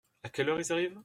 À 0.23 0.29
quelle 0.29 0.49
heure 0.49 0.59
ils 0.59 0.71
arrivent? 0.73 0.99